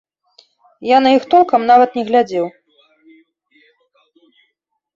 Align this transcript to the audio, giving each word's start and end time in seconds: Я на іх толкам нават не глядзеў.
Я 0.95 1.01
на 1.05 1.11
іх 1.17 1.23
толкам 1.33 1.61
нават 1.73 1.89
не 2.01 2.07
глядзеў. 2.09 2.45